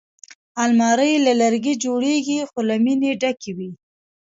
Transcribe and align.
الماري 0.63 1.11
له 1.25 1.33
لرګي 1.41 1.73
جوړېږي 1.83 2.39
خو 2.49 2.59
له 2.69 2.75
مینې 2.83 3.11
ډکې 3.21 3.51
وي 3.57 3.71